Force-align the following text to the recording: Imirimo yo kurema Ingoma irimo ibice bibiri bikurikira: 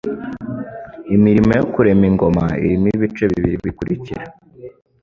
Imirimo 1.15 1.51
yo 1.59 1.65
kurema 1.73 2.03
Ingoma 2.09 2.45
irimo 2.65 2.87
ibice 2.95 3.23
bibiri 3.31 3.57
bikurikira: 3.65 4.23